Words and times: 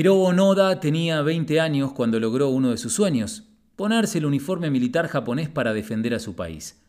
Hiro 0.00 0.16
Onoda 0.16 0.80
tenía 0.80 1.20
20 1.20 1.60
años 1.60 1.92
cuando 1.92 2.18
logró 2.18 2.48
uno 2.48 2.70
de 2.70 2.78
sus 2.78 2.94
sueños, 2.94 3.44
ponerse 3.76 4.16
el 4.16 4.24
uniforme 4.24 4.70
militar 4.70 5.08
japonés 5.08 5.50
para 5.50 5.74
defender 5.74 6.14
a 6.14 6.18
su 6.18 6.34
país. 6.34 6.82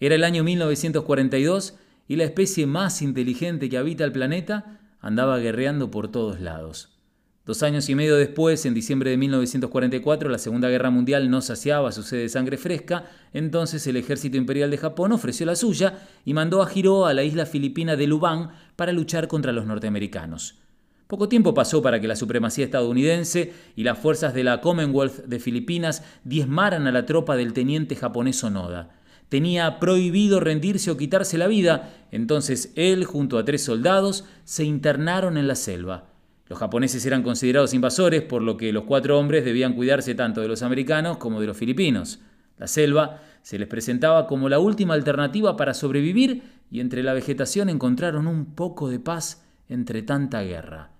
Era 0.00 0.16
el 0.16 0.24
año 0.24 0.42
1942 0.42 1.76
y 2.08 2.16
la 2.16 2.24
especie 2.24 2.66
más 2.66 3.02
inteligente 3.02 3.68
que 3.68 3.78
habita 3.78 4.02
el 4.02 4.10
planeta 4.10 4.80
andaba 4.98 5.38
guerreando 5.38 5.92
por 5.92 6.10
todos 6.10 6.40
lados. 6.40 6.98
Dos 7.44 7.62
años 7.62 7.88
y 7.88 7.94
medio 7.94 8.16
después, 8.16 8.66
en 8.66 8.74
diciembre 8.74 9.10
de 9.10 9.16
1944, 9.16 10.28
la 10.28 10.38
Segunda 10.38 10.68
Guerra 10.68 10.90
Mundial 10.90 11.30
no 11.30 11.42
saciaba 11.42 11.92
su 11.92 12.02
sed 12.02 12.18
de 12.18 12.28
sangre 12.28 12.56
fresca, 12.56 13.04
entonces 13.32 13.86
el 13.86 13.96
ejército 13.96 14.38
imperial 14.38 14.72
de 14.72 14.78
Japón 14.78 15.12
ofreció 15.12 15.46
la 15.46 15.54
suya 15.54 16.00
y 16.24 16.34
mandó 16.34 16.64
a 16.64 16.70
Hiro 16.74 17.06
a 17.06 17.14
la 17.14 17.22
isla 17.22 17.46
filipina 17.46 17.94
de 17.94 18.08
Lubang 18.08 18.50
para 18.74 18.90
luchar 18.90 19.28
contra 19.28 19.52
los 19.52 19.66
norteamericanos. 19.66 20.65
Poco 21.06 21.28
tiempo 21.28 21.54
pasó 21.54 21.82
para 21.82 22.00
que 22.00 22.08
la 22.08 22.16
supremacía 22.16 22.64
estadounidense 22.64 23.52
y 23.76 23.84
las 23.84 23.96
fuerzas 23.96 24.34
de 24.34 24.42
la 24.42 24.60
Commonwealth 24.60 25.26
de 25.26 25.38
Filipinas 25.38 26.02
diezmaran 26.24 26.88
a 26.88 26.92
la 26.92 27.06
tropa 27.06 27.36
del 27.36 27.52
teniente 27.52 27.94
japonés 27.94 28.42
Onoda. 28.42 28.90
Tenía 29.28 29.78
prohibido 29.78 30.40
rendirse 30.40 30.90
o 30.90 30.96
quitarse 30.96 31.38
la 31.38 31.46
vida, 31.46 31.92
entonces 32.10 32.72
él, 32.74 33.04
junto 33.04 33.38
a 33.38 33.44
tres 33.44 33.62
soldados, 33.62 34.24
se 34.44 34.64
internaron 34.64 35.36
en 35.36 35.46
la 35.46 35.54
selva. 35.54 36.08
Los 36.48 36.58
japoneses 36.58 37.06
eran 37.06 37.22
considerados 37.22 37.74
invasores, 37.74 38.22
por 38.22 38.42
lo 38.42 38.56
que 38.56 38.72
los 38.72 38.84
cuatro 38.84 39.18
hombres 39.18 39.44
debían 39.44 39.74
cuidarse 39.74 40.14
tanto 40.16 40.40
de 40.40 40.48
los 40.48 40.62
americanos 40.62 41.18
como 41.18 41.40
de 41.40 41.46
los 41.46 41.56
filipinos. 41.56 42.20
La 42.58 42.66
selva 42.66 43.20
se 43.42 43.58
les 43.58 43.68
presentaba 43.68 44.26
como 44.26 44.48
la 44.48 44.58
última 44.58 44.94
alternativa 44.94 45.56
para 45.56 45.74
sobrevivir 45.74 46.42
y 46.70 46.80
entre 46.80 47.04
la 47.04 47.12
vegetación 47.12 47.68
encontraron 47.68 48.26
un 48.26 48.54
poco 48.54 48.88
de 48.88 48.98
paz 48.98 49.44
entre 49.68 50.02
tanta 50.02 50.42
guerra. 50.42 50.95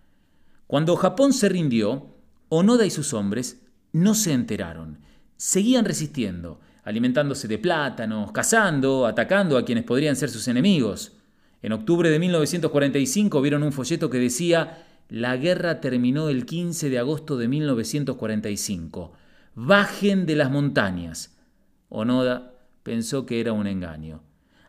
Cuando 0.66 0.96
Japón 0.96 1.32
se 1.32 1.48
rindió, 1.48 2.14
Onoda 2.48 2.84
y 2.84 2.90
sus 2.90 3.12
hombres 3.14 3.62
no 3.92 4.14
se 4.14 4.32
enteraron. 4.32 4.98
Seguían 5.36 5.84
resistiendo, 5.84 6.60
alimentándose 6.84 7.48
de 7.48 7.58
plátanos, 7.58 8.32
cazando, 8.32 9.06
atacando 9.06 9.58
a 9.58 9.64
quienes 9.64 9.84
podrían 9.84 10.16
ser 10.16 10.30
sus 10.30 10.48
enemigos. 10.48 11.12
En 11.62 11.72
octubre 11.72 12.10
de 12.10 12.18
1945 12.18 13.40
vieron 13.42 13.62
un 13.62 13.72
folleto 13.72 14.10
que 14.10 14.18
decía 14.18 14.86
la 15.08 15.36
guerra 15.36 15.80
terminó 15.80 16.28
el 16.28 16.46
15 16.46 16.90
de 16.90 16.98
agosto 16.98 17.36
de 17.36 17.46
1945. 17.46 19.12
Bajen 19.54 20.26
de 20.26 20.36
las 20.36 20.50
montañas. 20.50 21.36
Onoda 21.88 22.54
pensó 22.82 23.24
que 23.24 23.40
era 23.40 23.52
un 23.52 23.68
engaño. 23.68 24.22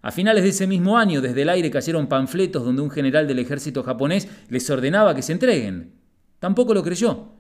A 0.08 0.12
finales 0.12 0.42
de 0.44 0.52
ese 0.52 0.68
mismo 0.68 0.98
año, 0.98 1.20
desde 1.20 1.42
el 1.42 1.50
aire 1.50 1.70
cayeron 1.70 2.08
panfletos 2.08 2.64
donde 2.64 2.82
un 2.82 2.90
general 2.90 3.28
del 3.28 3.40
ejército 3.40 3.84
japonés 3.84 4.30
les 4.48 4.70
ordenaba 4.70 5.14
que 5.14 5.22
se 5.22 5.34
entreguen. 5.34 5.96
Tampoco 6.40 6.74
lo 6.74 6.82
creyó. 6.82 7.34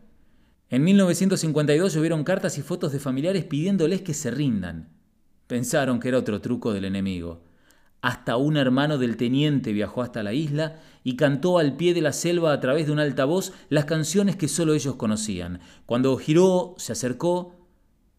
En 0.69 0.83
1952 0.83 1.93
llovieron 1.93 2.25
cartas 2.25 2.57
y 2.57 2.61
fotos 2.61 2.91
de 2.91 2.99
familiares 2.99 3.45
pidiéndoles 3.45 4.01
que 4.01 4.13
se 4.13 4.31
rindan. 4.31 4.89
Pensaron 5.47 6.01
que 6.01 6.09
era 6.09 6.17
otro 6.17 6.41
truco 6.41 6.73
del 6.73 6.83
enemigo. 6.83 7.45
Hasta 8.01 8.35
un 8.35 8.57
hermano 8.57 8.97
del 8.97 9.15
teniente 9.15 9.71
viajó 9.71 10.01
hasta 10.01 10.21
la 10.21 10.33
isla 10.33 10.75
y 11.05 11.15
cantó 11.15 11.59
al 11.59 11.77
pie 11.77 11.93
de 11.93 12.01
la 12.01 12.11
selva 12.11 12.51
a 12.51 12.59
través 12.59 12.87
de 12.87 12.91
un 12.91 12.99
altavoz 12.99 13.53
las 13.69 13.85
canciones 13.85 14.35
que 14.35 14.49
solo 14.49 14.73
ellos 14.73 14.97
conocían. 14.97 15.61
Cuando 15.85 16.19
Hiro 16.19 16.75
se 16.79 16.91
acercó, 16.91 17.65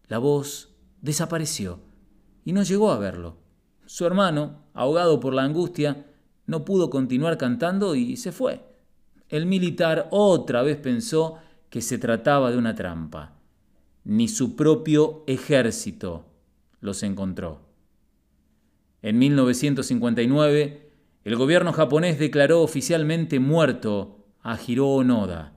la 0.07 0.17
voz 0.17 0.75
desapareció 1.01 1.81
y 2.45 2.53
no 2.53 2.63
llegó 2.63 2.91
a 2.91 2.97
verlo. 2.97 3.48
Su 3.89 4.05
hermano, 4.05 4.65
ahogado 4.75 5.19
por 5.19 5.33
la 5.33 5.41
angustia, 5.41 6.05
no 6.45 6.63
pudo 6.63 6.91
continuar 6.91 7.39
cantando 7.39 7.95
y 7.95 8.17
se 8.17 8.31
fue. 8.31 8.61
El 9.29 9.47
militar 9.47 10.09
otra 10.11 10.61
vez 10.61 10.77
pensó 10.77 11.39
que 11.71 11.81
se 11.81 11.97
trataba 11.97 12.51
de 12.51 12.57
una 12.57 12.75
trampa. 12.75 13.33
Ni 14.03 14.27
su 14.27 14.55
propio 14.55 15.23
ejército 15.25 16.27
los 16.81 17.01
encontró. 17.01 17.61
En 19.01 19.17
1959, 19.17 20.91
el 21.23 21.35
gobierno 21.35 21.73
japonés 21.73 22.19
declaró 22.19 22.61
oficialmente 22.61 23.39
muerto 23.39 24.23
a 24.43 24.55
Hiro 24.67 24.87
Onoda. 24.87 25.53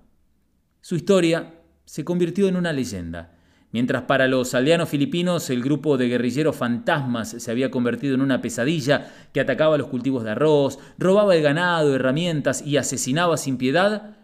Su 0.80 0.96
historia 0.96 1.60
se 1.84 2.02
convirtió 2.02 2.48
en 2.48 2.56
una 2.56 2.72
leyenda. 2.72 3.31
Mientras 3.72 4.02
para 4.02 4.28
los 4.28 4.54
aldeanos 4.54 4.90
filipinos 4.90 5.48
el 5.48 5.62
grupo 5.62 5.96
de 5.96 6.08
guerrilleros 6.08 6.54
fantasmas 6.54 7.30
se 7.30 7.50
había 7.50 7.70
convertido 7.70 8.14
en 8.14 8.20
una 8.20 8.42
pesadilla 8.42 9.10
que 9.32 9.40
atacaba 9.40 9.78
los 9.78 9.88
cultivos 9.88 10.24
de 10.24 10.30
arroz, 10.30 10.78
robaba 10.98 11.34
el 11.34 11.42
ganado, 11.42 11.94
herramientas 11.94 12.62
y 12.64 12.76
asesinaba 12.76 13.38
sin 13.38 13.56
piedad, 13.56 14.18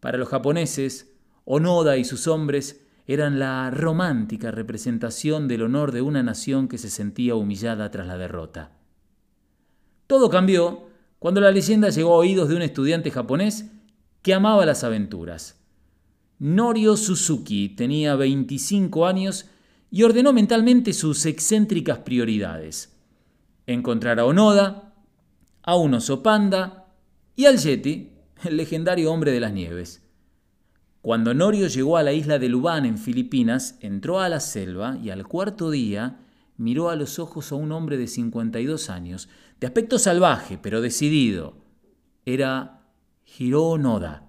para 0.00 0.18
los 0.18 0.28
japoneses, 0.28 1.12
Onoda 1.44 1.96
y 1.96 2.04
sus 2.04 2.26
hombres 2.26 2.84
eran 3.06 3.38
la 3.38 3.70
romántica 3.70 4.50
representación 4.50 5.46
del 5.46 5.62
honor 5.62 5.92
de 5.92 6.02
una 6.02 6.22
nación 6.22 6.66
que 6.66 6.78
se 6.78 6.90
sentía 6.90 7.36
humillada 7.36 7.90
tras 7.90 8.06
la 8.06 8.18
derrota. 8.18 8.72
Todo 10.06 10.28
cambió 10.28 10.88
cuando 11.18 11.40
la 11.40 11.50
leyenda 11.50 11.90
llegó 11.90 12.14
a 12.14 12.18
oídos 12.18 12.48
de 12.48 12.56
un 12.56 12.62
estudiante 12.62 13.10
japonés 13.10 13.70
que 14.22 14.34
amaba 14.34 14.66
las 14.66 14.82
aventuras. 14.84 15.60
Norio 16.38 16.96
Suzuki 16.96 17.70
tenía 17.70 18.14
25 18.14 19.06
años 19.06 19.46
y 19.90 20.02
ordenó 20.02 20.32
mentalmente 20.32 20.92
sus 20.92 21.24
excéntricas 21.24 21.98
prioridades. 22.00 22.94
Encontrar 23.66 24.20
a 24.20 24.26
Onoda, 24.26 24.94
a 25.62 25.76
un 25.76 25.94
oso 25.94 26.22
panda 26.22 26.92
y 27.34 27.46
al 27.46 27.56
Yeti, 27.56 28.12
el 28.44 28.56
legendario 28.58 29.10
hombre 29.10 29.32
de 29.32 29.40
las 29.40 29.52
nieves. 29.52 30.02
Cuando 31.00 31.32
Norio 31.32 31.68
llegó 31.68 31.96
a 31.96 32.02
la 32.02 32.12
isla 32.12 32.38
de 32.38 32.48
Lubán 32.48 32.84
en 32.84 32.98
Filipinas, 32.98 33.78
entró 33.80 34.20
a 34.20 34.28
la 34.28 34.40
selva 34.40 34.98
y 35.02 35.10
al 35.10 35.26
cuarto 35.26 35.70
día 35.70 36.20
miró 36.58 36.90
a 36.90 36.96
los 36.96 37.18
ojos 37.18 37.52
a 37.52 37.54
un 37.54 37.72
hombre 37.72 37.96
de 37.96 38.08
52 38.08 38.90
años, 38.90 39.28
de 39.60 39.68
aspecto 39.68 39.98
salvaje 39.98 40.58
pero 40.58 40.80
decidido. 40.82 41.54
Era 42.26 42.90
Hiro 43.38 43.78
Noda. 43.78 44.28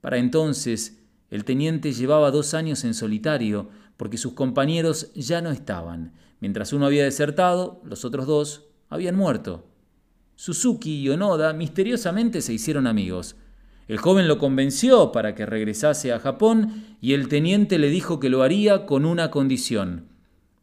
Para 0.00 0.18
entonces, 0.18 1.03
el 1.34 1.44
teniente 1.44 1.92
llevaba 1.92 2.30
dos 2.30 2.54
años 2.54 2.84
en 2.84 2.94
solitario 2.94 3.68
porque 3.96 4.18
sus 4.18 4.34
compañeros 4.34 5.12
ya 5.16 5.40
no 5.40 5.50
estaban. 5.50 6.12
Mientras 6.38 6.72
uno 6.72 6.86
había 6.86 7.02
desertado, 7.02 7.82
los 7.84 8.04
otros 8.04 8.28
dos 8.28 8.68
habían 8.88 9.16
muerto. 9.16 9.66
Suzuki 10.36 11.00
y 11.00 11.08
Onoda 11.08 11.52
misteriosamente 11.52 12.40
se 12.40 12.52
hicieron 12.52 12.86
amigos. 12.86 13.34
El 13.88 13.98
joven 13.98 14.28
lo 14.28 14.38
convenció 14.38 15.10
para 15.10 15.34
que 15.34 15.44
regresase 15.44 16.12
a 16.12 16.20
Japón 16.20 16.84
y 17.00 17.14
el 17.14 17.26
teniente 17.26 17.80
le 17.80 17.90
dijo 17.90 18.20
que 18.20 18.30
lo 18.30 18.44
haría 18.44 18.86
con 18.86 19.04
una 19.04 19.32
condición, 19.32 20.06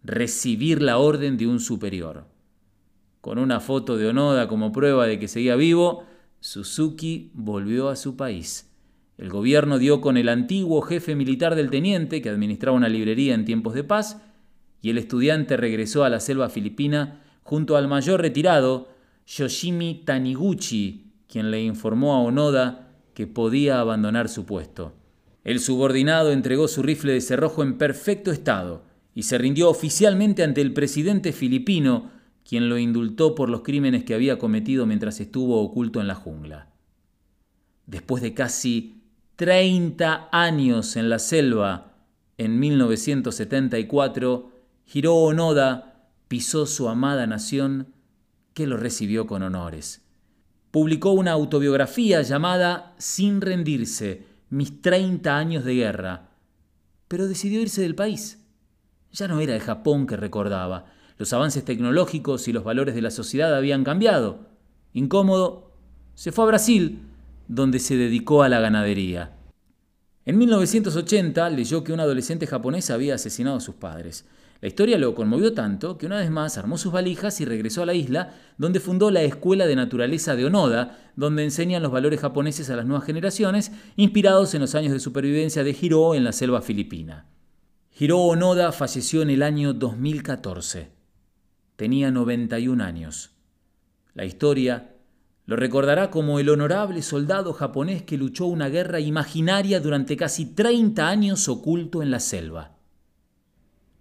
recibir 0.06 0.82
la 0.82 1.00
orden 1.00 1.36
de 1.36 1.48
un 1.48 1.60
superior. 1.60 2.28
Con 3.20 3.40
una 3.40 3.60
foto 3.60 3.98
de 3.98 4.08
Onoda 4.08 4.48
como 4.48 4.72
prueba 4.72 5.06
de 5.06 5.20
que 5.20 5.28
seguía 5.28 5.58
vivo, 5.58 6.06
Suzuki 6.40 7.30
volvió 7.34 7.90
a 7.90 7.98
su 7.98 8.16
país. 8.16 8.71
El 9.22 9.30
gobierno 9.30 9.78
dio 9.78 10.02
con 10.02 10.18
el 10.18 10.30
antiguo 10.30 10.82
jefe 10.82 11.14
militar 11.14 11.54
del 11.54 11.70
teniente, 11.70 12.24
que 12.24 12.30
administraba 12.30 12.76
una 12.76 12.90
librería 12.90 13.36
en 13.36 13.46
tiempos 13.46 13.76
de 13.76 13.84
paz, 13.84 14.20
y 14.82 14.90
el 14.90 14.98
estudiante 14.98 15.58
regresó 15.58 16.04
a 16.04 16.10
la 16.10 16.20
selva 16.20 16.50
filipina 16.50 17.22
junto 17.44 17.78
al 17.78 17.88
mayor 17.88 18.20
retirado, 18.20 18.90
Yoshimi 19.28 20.02
Taniguchi, 20.06 21.12
quien 21.30 21.52
le 21.52 21.62
informó 21.62 22.16
a 22.16 22.20
Onoda 22.22 22.96
que 23.14 23.28
podía 23.28 23.80
abandonar 23.80 24.28
su 24.28 24.48
puesto. 24.48 24.94
El 25.44 25.60
subordinado 25.60 26.32
entregó 26.32 26.68
su 26.68 26.82
rifle 26.82 27.14
de 27.14 27.22
cerrojo 27.22 27.62
en 27.62 27.78
perfecto 27.78 28.32
estado 28.32 28.86
y 29.14 29.22
se 29.22 29.38
rindió 29.38 29.70
oficialmente 29.70 30.42
ante 30.42 30.62
el 30.62 30.74
presidente 30.74 31.32
filipino, 31.32 32.10
quien 32.44 32.70
lo 32.70 32.80
indultó 32.80 33.36
por 33.36 33.50
los 33.50 33.62
crímenes 33.62 34.04
que 34.04 34.16
había 34.16 34.40
cometido 34.40 34.88
mientras 34.88 35.20
estuvo 35.20 35.62
oculto 35.62 36.02
en 36.02 36.08
la 36.08 36.16
jungla. 36.16 36.70
Después 37.86 38.24
de 38.24 38.34
casi 38.34 39.01
30 39.42 40.30
años 40.32 40.96
en 40.96 41.10
la 41.10 41.18
selva, 41.18 41.96
en 42.38 42.60
1974, 42.60 44.52
Hiro 44.94 45.16
Onoda 45.16 46.10
pisó 46.28 46.68
su 46.68 46.88
amada 46.88 47.26
nación 47.26 47.88
que 48.54 48.68
lo 48.68 48.78
recibió 48.78 49.26
con 49.26 49.42
honores 49.42 50.02
publicó 50.72 51.12
una 51.12 51.34
autobiografía 51.34 52.22
llamada 52.22 52.96
Sin 52.98 53.42
rendirse, 53.42 54.26
mis 54.50 54.82
30 54.82 55.38
años 55.38 55.66
de 55.66 55.76
guerra, 55.76 56.30
pero 57.08 57.28
decidió 57.28 57.62
irse 57.62 57.82
del 57.82 57.96
país. 57.96 58.40
Ya 59.12 59.28
no 59.28 59.42
era 59.42 59.54
el 59.54 59.62
Japón 59.62 60.08
que 60.08 60.16
recordaba. 60.16 60.86
Los 61.18 61.34
avances 61.34 61.66
tecnológicos 61.66 62.48
y 62.48 62.54
los 62.54 62.64
valores 62.64 62.96
de 62.96 63.02
la 63.02 63.12
sociedad 63.12 63.54
habían 63.54 63.84
cambiado. 63.84 64.48
Incómodo, 64.94 65.74
se 66.16 66.32
fue 66.32 66.46
a 66.46 66.48
Brasil, 66.48 67.00
donde 67.52 67.80
se 67.80 67.98
dedicó 67.98 68.44
a 68.44 68.50
la 68.50 68.62
ganadería. 68.62 69.34
En 70.24 70.38
1980 70.38 71.50
leyó 71.50 71.84
que 71.84 71.92
un 71.92 72.00
adolescente 72.00 72.48
japonés 72.48 72.90
había 72.90 73.16
asesinado 73.16 73.58
a 73.58 73.62
sus 73.62 73.76
padres. 73.76 74.26
La 74.62 74.70
historia 74.70 74.98
lo 74.98 75.14
conmovió 75.16 75.54
tanto 75.54 75.98
que 75.98 76.06
una 76.06 76.20
vez 76.20 76.32
más 76.32 76.58
armó 76.58 76.78
sus 76.78 76.94
valijas 76.94 77.42
y 77.42 77.46
regresó 77.46 77.84
a 77.84 77.86
la 77.86 77.94
isla, 77.94 78.36
donde 78.58 78.80
fundó 78.80 79.12
la 79.12 79.24
Escuela 79.24 79.68
de 79.68 79.76
Naturaleza 79.76 80.38
de 80.38 80.46
Onoda, 80.46 81.12
donde 81.18 81.44
enseñan 81.44 81.84
los 81.84 81.92
valores 81.92 82.22
japoneses 82.22 82.70
a 82.70 82.78
las 82.78 82.86
nuevas 82.86 83.06
generaciones, 83.06 83.74
inspirados 83.98 84.54
en 84.54 84.62
los 84.62 84.74
años 84.74 84.94
de 84.94 85.02
supervivencia 85.02 85.66
de 85.66 85.76
Hiro 85.80 86.16
en 86.16 86.24
la 86.24 86.32
selva 86.32 86.62
filipina. 86.62 87.26
Hiro 88.00 88.20
Onoda 88.20 88.72
falleció 88.72 89.24
en 89.24 89.30
el 89.30 89.44
año 89.44 89.74
2014. 89.74 90.90
Tenía 91.76 92.12
91 92.12 92.82
años. 92.82 93.32
La 94.14 94.24
historia 94.24 94.91
lo 95.52 95.58
recordará 95.58 96.10
como 96.12 96.40
el 96.40 96.48
honorable 96.48 97.02
soldado 97.02 97.52
japonés 97.52 98.04
que 98.04 98.18
luchó 98.18 98.46
una 98.46 98.70
guerra 98.70 99.02
imaginaria 99.02 99.82
durante 99.82 100.16
casi 100.16 100.46
30 100.46 101.10
años 101.10 101.50
oculto 101.50 102.02
en 102.02 102.10
la 102.10 102.22
selva. 102.22 102.78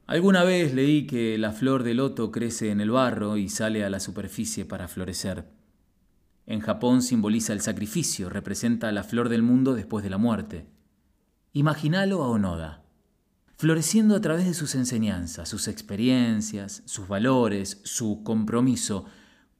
Alguna 0.07 0.45
vez 0.45 0.73
leí 0.73 1.09
que 1.09 1.37
la 1.39 1.51
flor 1.51 1.83
de 1.83 1.95
loto 1.95 2.31
crece 2.31 2.71
en 2.71 2.81
el 2.81 2.93
barro 2.93 3.37
y 3.37 3.49
sale 3.49 3.85
a 3.85 3.91
la 3.91 3.99
superficie 3.99 4.65
para 4.65 4.87
florecer. 4.87 5.49
En 6.47 6.61
Japón 6.61 7.03
simboliza 7.03 7.53
el 7.53 7.63
sacrificio, 7.63 8.31
representa 8.31 8.93
la 8.93 9.03
flor 9.03 9.29
del 9.29 9.43
mundo 9.43 9.75
después 9.75 10.05
de 10.05 10.11
la 10.11 10.19
muerte. 10.19 10.69
Imagínalo 11.53 12.23
a 12.23 12.29
Onoda, 12.29 12.85
floreciendo 13.57 14.15
a 14.15 14.21
través 14.21 14.47
de 14.47 14.55
sus 14.55 14.77
enseñanzas, 14.77 15.49
sus 15.49 15.67
experiencias, 15.67 16.85
sus 16.85 17.09
valores, 17.09 17.81
su 17.83 18.23
compromiso, 18.23 19.07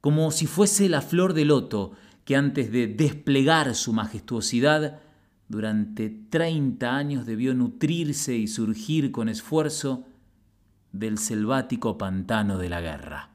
como 0.01 0.31
si 0.31 0.47
fuese 0.47 0.89
la 0.89 1.01
flor 1.01 1.33
de 1.33 1.45
loto 1.45 1.93
que 2.25 2.35
antes 2.35 2.71
de 2.71 2.87
desplegar 2.87 3.73
su 3.75 3.93
majestuosidad, 3.93 4.99
durante 5.47 6.09
30 6.09 6.95
años 6.95 7.25
debió 7.25 7.53
nutrirse 7.53 8.35
y 8.35 8.47
surgir 8.47 9.11
con 9.11 9.29
esfuerzo 9.29 10.05
del 10.91 11.17
selvático 11.17 11.97
pantano 11.97 12.57
de 12.57 12.69
la 12.69 12.81
guerra. 12.81 13.30